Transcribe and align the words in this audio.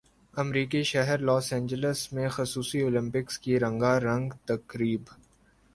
امریکی 0.33 0.81
شہر 0.83 1.17
Los 1.19 1.51
Angeles 1.53 2.01
میں 2.13 2.27
خصوصی 2.29 2.81
اولمپکس 2.81 3.39
کی 3.39 3.59
رنگا 3.59 3.99
رنگ 3.99 4.31
تقریب 4.45 5.01